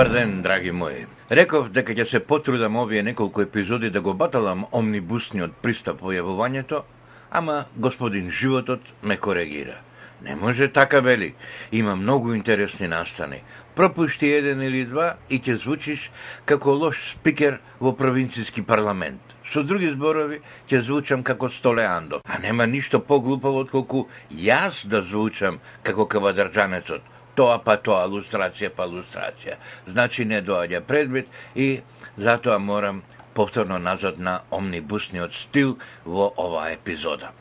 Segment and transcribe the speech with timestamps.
[0.00, 1.04] Добар ден, драги мои.
[1.30, 6.80] Реков дека ќе се потрудам овие неколку епизоди да го баталам омнибусниот пристап во јавувањето,
[7.30, 9.76] ама господин животот ме коригира.
[10.24, 11.34] Не може така, бели.
[11.72, 13.42] Има многу интересни настани.
[13.76, 16.08] Пропушти еден или два и ќе звучиш
[16.48, 19.20] како лош спикер во провинцијски парламент.
[19.44, 22.24] Со други зборови, ќе звучам како Столеандо.
[22.24, 28.86] А нема ништо поглупаво отколку јас да звучам како кавадарджанецот Тоа па тоа, лустрација па
[28.90, 29.58] лустрација.
[29.86, 31.82] Значи не доаѓа предвид и
[32.16, 33.02] затоа морам
[33.34, 37.32] повторно назад на омнибусниот стил во оваа епизода.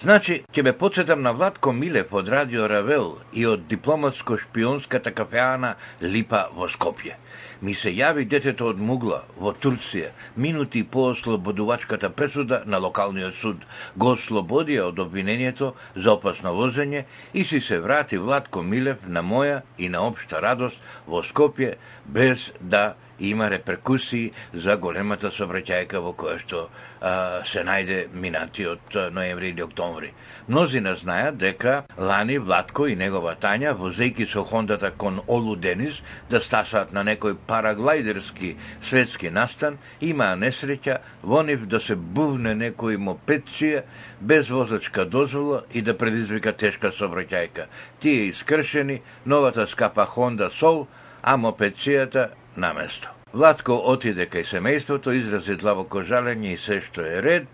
[0.00, 6.46] Значи, ќе бе подсетам на Владко Милев од Радио Равел и од дипломатско-шпионската кафеана Липа
[6.56, 7.18] во Скопје.
[7.60, 13.66] Ми се јави детето од Мугла во Турција, минути по ослободувачката пресуда на локалниот суд.
[13.96, 19.60] Го ослободија од обвинението за опасно возење и си се врати Владко Милев на моја
[19.76, 21.74] и на обшта радост во Скопје
[22.06, 26.60] без да има реперкусии за големата собраќајка во која што
[27.00, 30.12] а, се најде минатиот ноември или октомври.
[30.48, 36.40] Мнозина знаат дека лани Владко и негова Тања возејки со Хондата кон Олу Денис да
[36.40, 43.84] стасаат на некој параглайдерски светски настан, имаа несреќа во нив да се бувне некој мопедција
[44.20, 47.68] без возачка дозвола и да предизвика тешка собраќајка.
[48.00, 50.86] Тие искршени, новата скапа Хонда Сол,
[51.22, 53.10] а мопедцијата на место.
[53.32, 57.44] Владко отиде кај семејството, изрази длабоко жалење и се што е ред,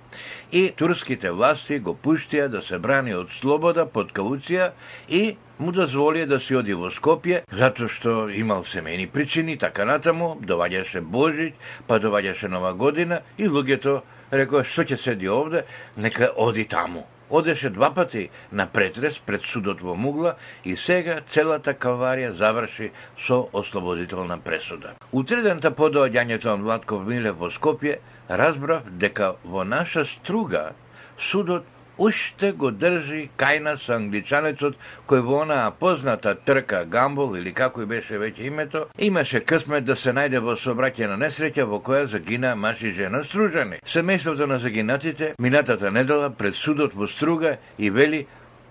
[0.52, 4.70] и турските власти го пуштија да се брани од слобода под кауција
[5.08, 10.38] и му дозволија да си оди во Скопје, затоа што имал семејни причини, така натаму,
[10.40, 11.52] доваѓаше Божиќ,
[11.86, 14.00] па доваѓаше Нова година и луѓето
[14.32, 19.80] рекоа што ќе седи овде, нека оди таму одеше два пати на претрес пред судот
[19.80, 24.94] во Мугла и сега целата каварија заврши со ослободителна пресуда.
[25.12, 27.98] Утредента по доаѓањето на Владков Милев во Скопје,
[28.28, 30.72] разбрав дека во наша струга
[31.18, 31.64] судот
[31.98, 37.86] уште го држи кајна со англичанецот кој во онаа позната трка Гамбол или како и
[37.86, 42.82] беше веќе името, имаше късмет да се најде во сообраќајна несреќа во која загина маж
[42.82, 43.80] и жена стружани.
[43.84, 48.26] Семејството на загинатите минатата недела пред судот во Струга и вели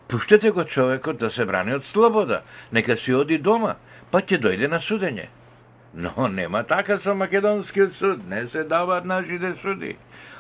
[0.08, 3.76] Пуштете го човекот да се брани од слобода, нека си оди дома,
[4.12, 5.26] па ќе дојде на судење.
[5.96, 9.96] Но нема така со македонскиот суд, не се даваат нашите суди.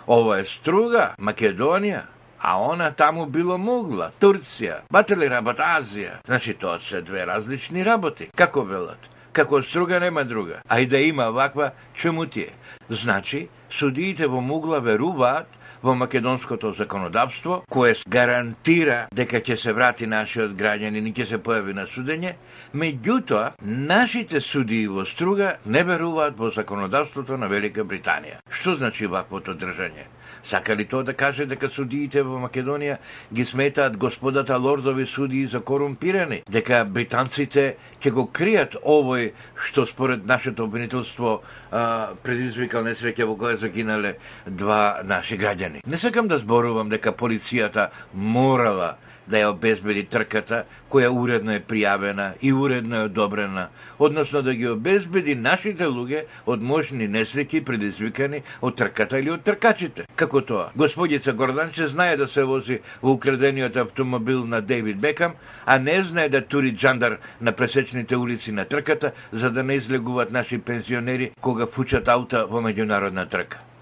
[0.07, 2.03] Ова е Струга, Македонија,
[2.39, 6.19] а она таму било Мугла, Турција, батели работа Азија.
[6.25, 8.29] Значи тоа се две различни работи.
[8.35, 9.09] Како велат?
[9.33, 10.61] Како струга нема друга.
[10.69, 12.53] А и да има ваква, чему ти е?
[12.89, 15.47] Значи, судиите во Мугла веруваат
[15.85, 21.75] во македонското законодавство, кое гарантира дека ќе се врати нашиот граѓанин и ќе се појави
[21.77, 22.33] на судење,
[22.73, 28.41] меѓутоа, нашите судии во Струга не веруваат во законодавството на Велика Британија.
[28.49, 30.09] Што значи ваквото држање?
[30.45, 32.99] Сака ли тоа да каже дека судиите во Македонија
[33.33, 36.43] ги сметаат господата лордови судии за корумпирани?
[36.45, 37.63] Дека британците
[37.97, 41.41] ќе го кријат овој што според нашето обвинителство
[41.71, 45.81] предизвикал несреќа во која загинале два наши граѓани?
[45.81, 48.97] Не сакам да зборувам дека полицијата морала
[49.27, 53.67] да ја обезбеди трката која уредно е пријавена и уредно е одобрена,
[53.99, 60.05] односно да ги обезбеди нашите луѓе од можни несреќи предизвикани од трката или од тркачите.
[60.15, 60.69] Како тоа?
[60.75, 65.33] Господица Горданче знае да се вози во украдениот автомобил на Дейвид Бекам,
[65.65, 70.31] а не знае да тури джандар на пресечните улици на трката за да не излегуваат
[70.31, 73.74] наши пензионери кога фучат аута во меѓународна трка.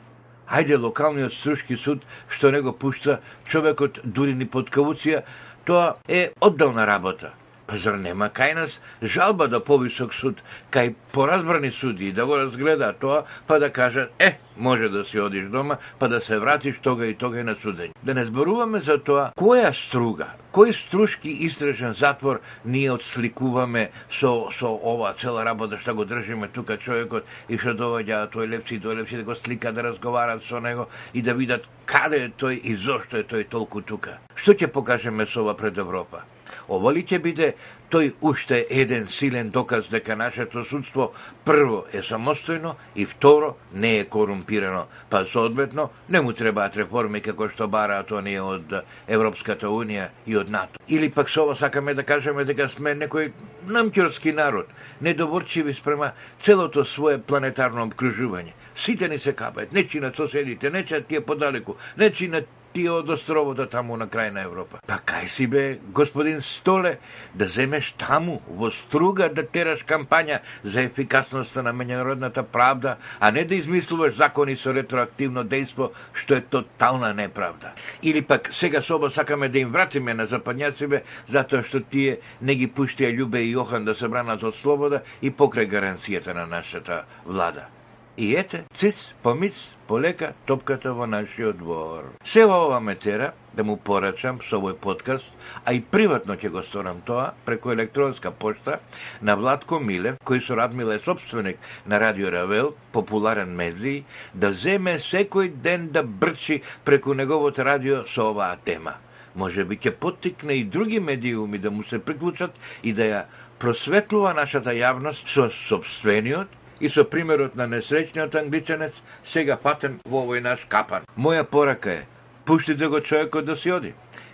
[0.50, 5.24] Ајде локалниот струшки суд што не го пушта човекот дури ни под кауција,
[5.66, 7.34] тоа е одделна работа.
[7.68, 12.94] Па зар нема кај нас жалба да повисок суд, кај поразбрани суди да го разгледа
[12.94, 17.06] тоа, па да кажат, е, може да си одиш дома, па да се вратиш тога
[17.08, 17.96] и тога и на судење.
[18.04, 24.68] Да не зборуваме за тоа, која струга, кој струшки истражен затвор ние отсликуваме со, со
[24.68, 29.00] ова цела работа што го држиме тука човекот и што доваѓа тој лепци и тој
[29.00, 32.76] лепци да го слика, да разговарат со него и да видат каде е тој и
[32.76, 34.20] зошто е тој толку тука.
[34.36, 36.26] Што ќе покажеме со ова пред Европа?
[36.68, 37.54] Ова ли ќе биде
[37.94, 41.12] тој уште еден силен доказ дека нашето судство
[41.46, 47.50] прво е самостојно и второ не е корумпирано, па соодветно не му требаат реформи како
[47.50, 48.74] што бараат оние од
[49.08, 50.80] Европската Унија и од НАТО.
[50.88, 53.32] Или пак со ова сакаме да кажеме дека сме некој
[53.68, 54.68] намќорски народ,
[55.02, 56.12] недоворчиви спрема
[56.42, 58.54] целото свое планетарно обкружување.
[58.76, 62.42] Сите ни се капаат, нечи на соседите, нечи тие подалеку, нечи на
[62.74, 64.80] тие од островото таму на крај на Европа.
[64.88, 66.98] Па кај си бе, господин Столе,
[67.34, 73.46] да земеш таму, во струга да тераш кампања за ефикасноста на меѓународната правда, а не
[73.46, 77.74] да измислуваш закони со ретроактивно дејство, што е тотална неправда.
[78.02, 82.68] Или пак сега соба сакаме да им вратиме на западњаците затоа што тие не ги
[82.68, 87.70] пуштија Љубе и Јохан да се бранат од слобода и покрај гаранцијата на нашата влада.
[88.18, 92.06] И ете, циц, помиц, полека топката во нашиот двор.
[92.26, 95.36] Се ова ме тера да му порачам со овој подкаст,
[95.70, 98.80] а и приватно ќе го сторам тоа преку електронска пошта
[99.22, 104.02] на Владко Милев, кој со Радмил е собственик на Радио Равел, популарен медиј,
[104.34, 108.98] да земе секој ден да брчи преку неговото радио со оваа тема.
[109.36, 113.24] Може би ќе поттикне и други медиуми да му се приклучат и да ја
[113.62, 120.42] просветлува нашата јавност со собствениот и со примерот на несреќниот англичанец сега фатен во овој
[120.44, 121.06] наш капан.
[121.16, 122.02] Моја порака е,
[122.46, 123.94] пуштите го човекот да си оди.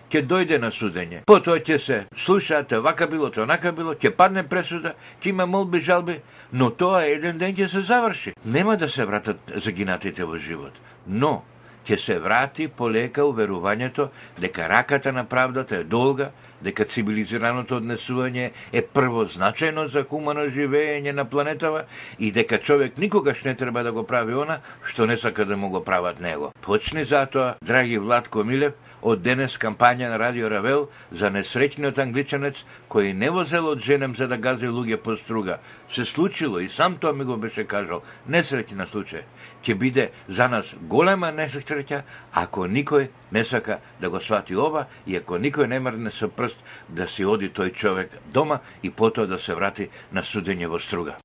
[0.10, 1.22] Ќе дојде на судење.
[1.30, 5.84] Потоа ќе се слушаате, вака било, тоа нака било, ќе падне пресуда, ќе има молби,
[5.86, 6.18] жалби,
[6.52, 8.34] но тоа еден ден ќе се заврши.
[8.46, 10.74] Нема да се вратат загинатите во живот.
[11.06, 11.44] Но,
[11.90, 16.30] ќе се врати полека уверувањето дека раката на правдата е долга,
[16.62, 21.86] дека цивилизираното однесување е првозначено за хумано живење на планетава
[22.20, 25.70] и дека човек никогаш не треба да го прави она што не сака да му
[25.70, 26.52] го прават него.
[26.62, 33.14] Почни затоа, драги Владко Милев, од денес кампања на Радио Равел за несреќниот англичанец кој
[33.14, 35.60] не возел од женем за да гази луѓе по струга.
[35.90, 38.04] Се случило и сам тоа ми го беше кажал.
[38.30, 39.24] Несреќна случај.
[39.64, 42.02] Ќе биде за нас голема несреќа
[42.34, 46.58] ако никој не сака да го свати ова и ако никој не мрдне со прст
[46.90, 51.18] да си оди тој човек дома и потоа да се врати на судење во струга.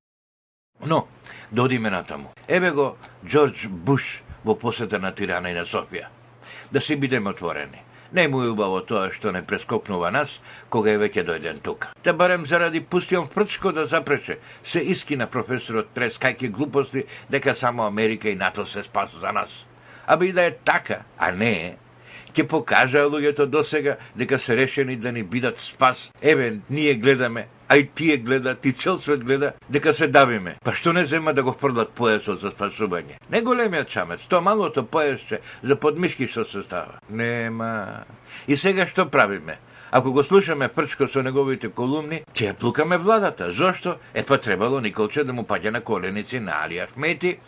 [0.87, 1.07] Но,
[1.53, 2.33] додиме натаму.
[2.49, 2.97] Еве го
[3.27, 6.24] Джордж Буш во посета на Тирана и на Софија
[6.75, 7.83] да си бидеме отворени.
[8.13, 10.41] Не му е убаво тоа што не прескопнува нас,
[10.71, 11.93] кога е веќе дојден тука.
[12.03, 17.87] Та барем заради пустион прчко да запреше, се иски на професорот трескајки глупости дека само
[17.87, 19.67] Америка и НАТО се спасу за нас.
[20.07, 21.77] Аби да е така, а не е,
[22.35, 26.11] ќе покажа луѓето досега дека се решени да ни бидат спас.
[26.23, 30.57] Еве, ние гледаме, а и тие гледат, и цел свет гледа, дека се давиме.
[30.65, 33.21] Па што не зема да го фрлат поесот за спасување?
[33.31, 37.01] Не големиот чамец, тоа малото поесче за подмишки што се става.
[37.11, 38.05] Нема.
[38.49, 39.59] И сега што правиме?
[39.95, 43.53] Ако го слушаме Прчко со неговите колумни, ќе плукаме владата.
[43.53, 43.97] Зошто?
[44.15, 47.39] Е па требало Николче да му паѓа на коленици на Али Ахмети,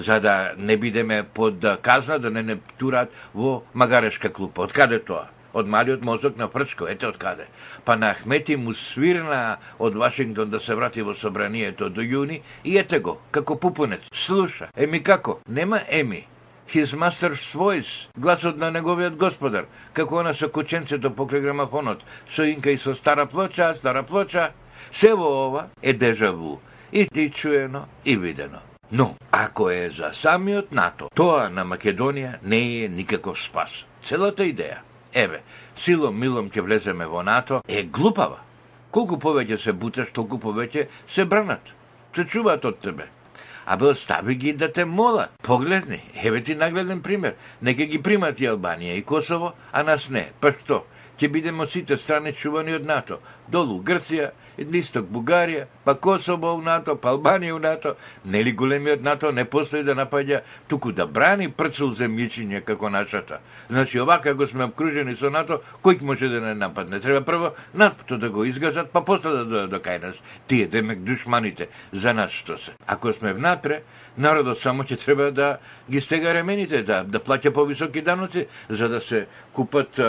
[0.00, 4.62] за да не бидеме под да казна, да не не турат во магарешка клупа.
[4.62, 5.28] Од каде тоа?
[5.52, 7.46] од малиот мозок на Прчко, ете од каде.
[7.84, 12.76] Па на Ахмети му свирна од Вашингтон да се врати во собранието до јуни и
[12.78, 14.06] ете го, како пупунец.
[14.12, 15.40] Слуша, еми како?
[15.48, 16.26] Нема еми.
[16.70, 22.70] His master's voice, гласот на неговиот господар, како она со кученцето покрај грамафонот, со инка
[22.70, 24.52] и со стара плоча, стара плоча.
[24.92, 26.60] Се во ова е дежаву,
[26.92, 28.69] и, и чуено, и видено.
[28.92, 33.84] Но, ако е за самиот НАТО, тоа на Македонија не е никаков спас.
[34.02, 34.80] Целата идеја
[35.14, 35.42] еве,
[35.74, 38.40] силом милом ќе влеземе во НАТО, е глупава.
[38.90, 41.74] Колку повеќе се буташ, толку повеќе се бранат.
[42.14, 43.06] Се чуваат од тебе.
[43.66, 45.30] А бе, остави ги да те молат.
[45.42, 47.34] Погледни, еве ти нагледен пример.
[47.62, 50.26] Нека ги примат и Албанија и Косово, а нас не.
[50.40, 50.84] Па што?
[51.18, 53.20] Ќе бидеме сите страни чувани од НАТО.
[53.48, 59.32] Долу Грција, Исток Бугарија, па Косово у НАТО, па Албанија у НАТО, нели големиот НАТО
[59.32, 63.40] не постои да напаѓа, туку да брани прцул земјичиња како нашата.
[63.68, 67.00] Значи, овака го сме обкружени со НАТО, кој може да не нападне?
[67.00, 70.22] Треба прво НАТО да го изгазат, па после да дојат до кај нас.
[70.46, 72.72] Тие, демек, душманите, за нас што се.
[72.86, 73.82] Ако сме внатре,
[74.16, 75.58] народот само ќе треба да
[75.90, 80.00] ги стега ремените, да, да плаќа повисоки даноци, за да се купат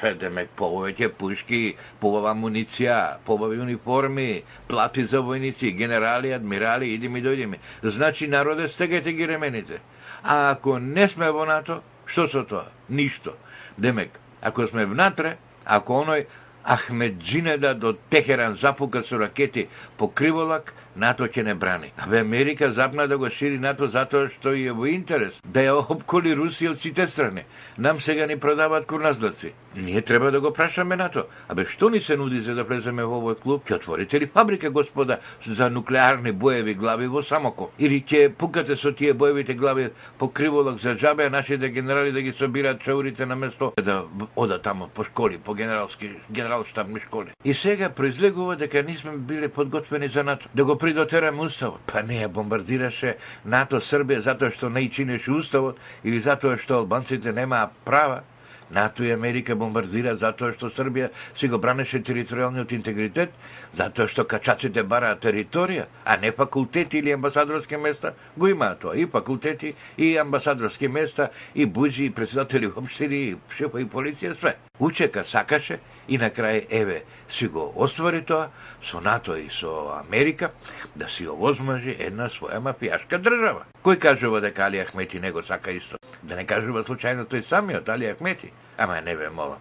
[0.00, 7.22] демек да повеќе пушки, побава муниција, побави униформи, плати за војници, генерали, адмирали, иди ми
[7.22, 7.58] дојди ми.
[7.82, 9.80] Значи народе стегете ги ремените.
[10.22, 12.66] А ако не сме во НАТО, што со тоа?
[12.88, 13.36] Ништо.
[13.78, 16.26] Демек, ако сме внатре, ако оној
[16.64, 21.92] Ахмеджинеда до Техеран запука со ракети по криволак, НАТО ќе не брани.
[21.98, 25.78] А бе Америка запна да го шири НАТО затоа што е во интерес да ја
[25.78, 27.44] обколи Русија од сите страни.
[27.78, 29.52] Нам сега ни продаваат курназлаци.
[29.76, 31.24] ние треба да го прашаме Нато.
[31.48, 33.62] Абе, што ни се нуди за да влеземе во овој клуб?
[33.68, 37.70] Ќе отворите ли фабрика, господа, за нуклеарни боеви глави во Самоко?
[37.78, 42.22] Или ќе пукате со тие боевите глави по криволок за джабе, а нашите генерали да
[42.22, 44.04] ги собираат чаурите на место да
[44.36, 47.30] одат тамо по школи, по генералски генералштабни школи.
[47.44, 50.48] И сега произлегува дека нисме биле подготвени за НАТО.
[50.54, 51.80] Да го придотераме да уставот.
[51.86, 57.70] Па не бомбардираше НАТО Србија затоа што не чинеше уставот или затоа што албанците немаа
[57.84, 58.22] права
[58.70, 63.34] НАТО и Америка бомбардира затоа што Србија си го бранеше територијалниот интегритет,
[63.74, 68.96] затоа што качаците бараат територија, а не факултети или амбасадорски места, го имаат тоа.
[68.96, 74.56] И факултети, и амбасадорски места, и буџи, и председатели општини, и шефа и полиција, све.
[74.80, 78.48] Учека сакаше и на крај еве си го оствари тоа
[78.82, 80.50] со НАТО и со Америка
[80.96, 83.66] да си овозможи една своја мафијашка држава.
[83.84, 85.99] Кој кажува дека Али Ахмети не го сака исто?
[86.22, 88.52] Да не кажува случајно тој самиот Али Ахмети?
[88.76, 89.58] Ама не ве молам.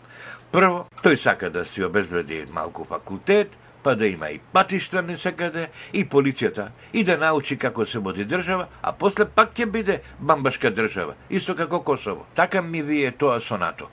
[0.51, 3.51] Прво, тој сака да си обезбеди малку факултет,
[3.83, 8.25] па да има и патишта не секаде, и полицијата, и да научи како се води
[8.25, 12.25] држава, а после пак ќе биде бамбашка држава, исто како Косово.
[12.35, 13.89] Така ми вие тоа со НАТО.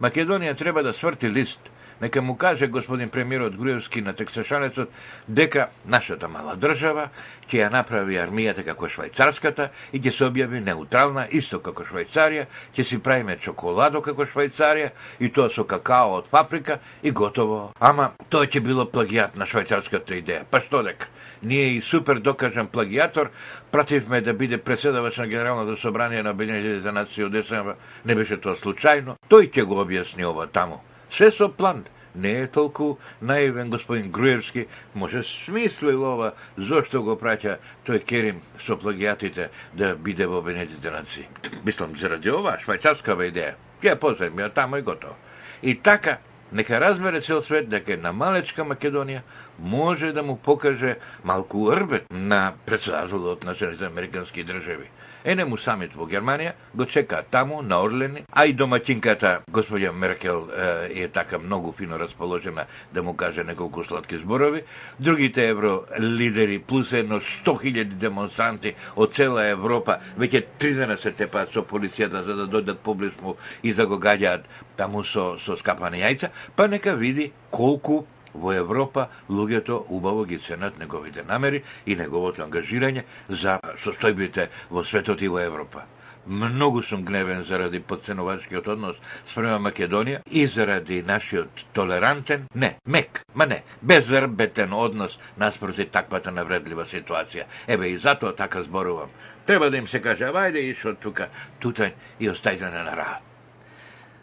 [0.00, 1.70] Македонија треба да сврти лист,
[2.02, 4.88] нека му каже господин премиерот Груевски на тексашанецот
[5.28, 7.08] дека нашата мала држава
[7.48, 12.84] ќе ја направи армијата како швајцарската и ќе се објави неутрална исто како Швајцарија, ќе
[12.84, 14.90] си правиме чоколадо како Швајцарија
[15.20, 17.72] и тоа со какао од паприка и готово.
[17.80, 20.46] Ама тоа ќе било плагијат на швајцарската идеја.
[20.50, 21.10] Па што дека?
[21.42, 23.28] Ние и супер докажан плагијатор
[23.70, 27.76] пративме да биде преседавач на Генералното собрание на Обединетите нации од ДСМ.
[28.04, 29.18] Не беше тоа случајно.
[29.28, 30.80] Тој ќе го објасни ова таму.
[31.12, 31.84] Се со план.
[32.14, 37.56] Не е толку наивен господин Груевски, може смислил ова, зошто го праќа
[37.88, 41.28] тој Керим со плагиатите да биде во Обединетите нации.
[41.64, 43.54] Мислам, заради ова, швајцарскава идеја.
[43.82, 45.16] Ја позем, ја тамо и готово.
[45.62, 46.18] И така,
[46.52, 49.20] нека разбере цел свет дека една малечка Македонија
[49.58, 54.88] може да му покаже малку рбет на председателот на Соединените Американски држави.
[55.24, 60.48] Ене му самит во Германија, го чека таму на Орлени, а и доматинката господја Меркел
[60.50, 64.62] е, така многу фино расположена да му каже неколку сладки зборови.
[65.00, 71.12] Другите евро лидери плюс едно 100.000 демонстранти од цела Европа веќе три дена па се
[71.12, 74.44] тепаат со полицијата за да дојдат поблисмо и за го гаѓаат
[74.76, 80.78] таму со, со скапани јајца, па нека види колку во Европа луѓето убаво ги ценат
[80.78, 85.84] неговите намери и неговото ангажирање за состојбите во светот и во Европа.
[86.26, 93.46] Многу сум гневен заради подценувачкиот однос спрема Македонија и заради нашиот толерантен, не, мек, ма
[93.46, 97.48] не, безрбетен однос наспроти таквата навредлива ситуација.
[97.66, 99.10] Еве и затоа така зборувам.
[99.46, 101.28] Треба да им се каже, вајде ишо тука,
[101.60, 103.31] тутај и остајте на нарад.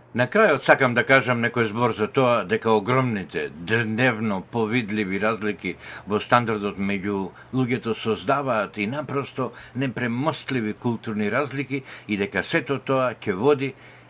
[0.10, 5.76] На крајот сакам да кажам некој збор за тоа дека огромните, дневно повидливи разлики
[6.10, 7.18] во стандардот меѓу
[7.54, 13.70] луѓето создаваат и напросто непремостливи културни разлики и дека сето тоа ќе води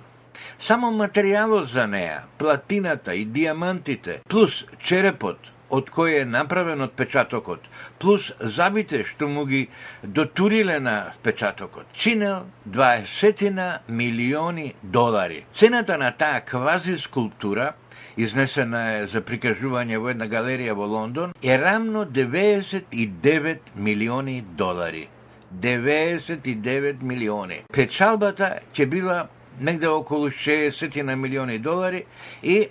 [0.58, 5.38] Само материјалот за неа, платината и диамантите, плюс черепот
[5.72, 9.66] од кој е направен отпечатокот, плюс забите што му ги
[10.02, 15.44] дотуриле на печатокот чинел 20 милиони долари.
[15.54, 17.72] Цената на таа квази скулптура
[18.16, 25.08] изнесена е за прикажување во една галерија во Лондон, е рамно 99 милиони долари.
[25.52, 27.62] 99 милиони.
[27.72, 29.28] Печалбата ќе била
[29.60, 32.04] негде околу 60 на милиони долари
[32.42, 32.68] и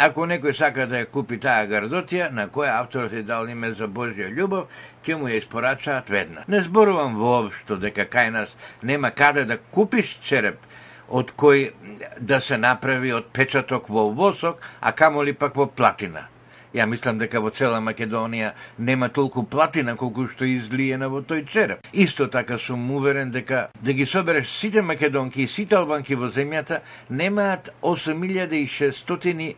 [0.00, 3.88] Ако некој сака да ја купи таа гардотија, на која авторот е дал име за
[3.88, 4.70] Божја љубов,
[5.04, 6.46] ќе му ја испорачаат веднаш.
[6.48, 10.64] Не зборувам воопшто дека кај нас нема каде да купиш череп
[11.08, 11.72] од кој
[12.18, 16.28] да се направи од печаток во восок, а камоли пак во платина.
[16.72, 21.84] Ја мислам дека во цела Македонија нема толку платина колку што излиена во тој череп.
[21.92, 26.80] Исто така сум уверен дека да ги собереш сите македонки и сите албанки во земјата
[27.10, 29.54] немаат 8600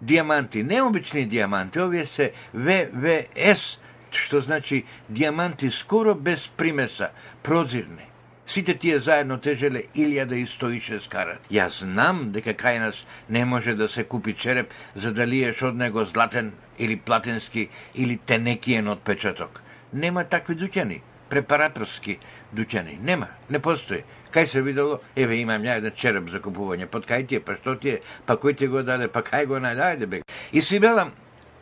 [0.00, 3.78] диаманти, необични диаманти, овие се ВВС,
[4.10, 7.10] што значи диаманти скоро без примеса,
[7.42, 8.10] прозирни.
[8.46, 11.36] Сите тие заедно тежеле 1106 кара.
[11.50, 15.76] Ја знам дека кај нас не може да се купи череп за да лиеш од
[15.76, 19.62] него златен или платински или тенекиен отпечаток.
[19.92, 20.98] Нема такви дуќани,
[21.30, 22.18] препараторски
[22.54, 22.98] дуќани.
[22.98, 24.02] Нема, не постои.
[24.30, 27.56] Кај се видело, еве имам ја еден череп за купување, под кај ти е, па
[27.58, 30.22] што ти е, па кој ти го даде, па кај го најде, ајде бе.
[30.52, 31.10] И си велам,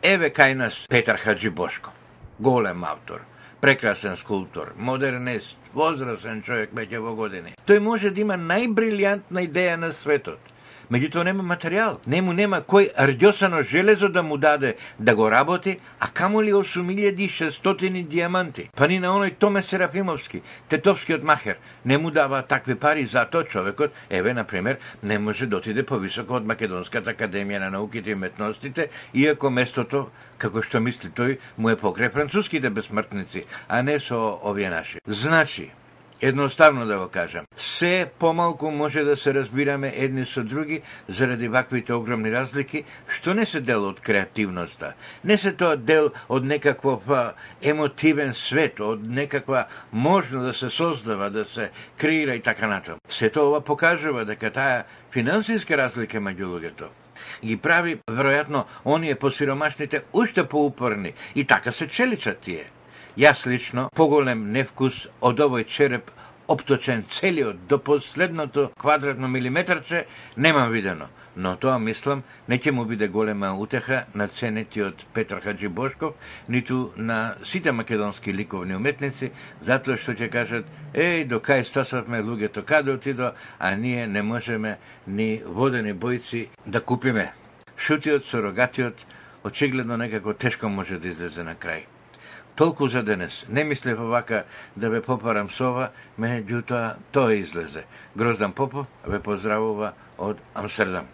[0.03, 1.89] еве кај нас Петар Хаджи Бошко,
[2.39, 3.25] голем автор,
[3.61, 7.55] прекрасен скулптор, модернист, возрасен човек веќе во години.
[7.65, 10.39] Тој може да има најбрилјантна идеја на светот
[10.91, 11.99] меѓутоа нема материјал.
[12.07, 18.69] Нему нема кој рѓосано железо да му даде да го работи, а камоли 8600 диаманти.
[18.75, 23.91] Па ни на оној Томе Серафимовски, тетовскиот махер, не му дава такви пари, затоа човекот,
[24.09, 28.89] еве, на пример, не може да отиде повисоко од Македонската академија на науките и уметностите,
[29.13, 34.69] иако местото како што мисли тој, му е покрај француските безсмртници, а не со овие
[34.69, 34.99] наши.
[35.05, 35.71] Значи,
[36.21, 41.93] Едноставно да го кажам, се помалку може да се разбираме едни со други заради ваквите
[41.93, 44.93] огромни разлики, што не се дел од креативноста.
[45.23, 47.07] Не се тоа дел од некаков
[47.63, 52.99] емотивен свет, од некаква можно да се создава, да се креира и така натаму.
[53.07, 56.91] Се тоа покажува дека таа финансиска разлика меѓу луѓето
[57.43, 62.65] ги прави, веројатно, оние посиромашните уште поупорни и така се челичат тие.
[63.19, 64.97] Јас лично поголем невкус
[65.27, 66.11] од овој череп
[66.47, 70.05] обточен целиот до последното квадратно милиметарче
[70.37, 75.67] немам видено, но тоа мислам не ќе му биде голема утеха на ценетиот Петар Хаджи
[75.67, 76.15] Бошков,
[76.47, 79.33] ниту на сите македонски ликовни уметници,
[79.67, 84.77] затоа што ќе кажат, еј, до кај стасавме луѓето каде отидо, а ние не можеме
[85.07, 87.33] ни водени бојци да купиме.
[87.75, 89.05] Шутиот со рогатиот
[89.43, 91.98] очигледно некако тешко може да излезе на крај.
[92.59, 93.45] Толку за денес.
[93.47, 94.43] Не мислев вака
[94.75, 95.85] да ве попарам со ова,
[96.19, 97.85] меѓутоа тоа излезе.
[98.19, 101.07] Гроздан Попов ве поздравува од Амстердам.